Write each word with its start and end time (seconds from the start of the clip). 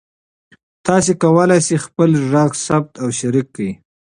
تاسي 0.85 1.13
کولای 1.23 1.59
شئ 1.67 1.77
خپل 1.85 2.09
غږ 2.31 2.51
ثبت 2.65 2.93
او 3.03 3.07
شریک 3.19 3.47
کړئ. 3.55 3.71